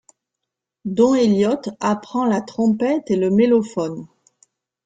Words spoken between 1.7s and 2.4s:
apprend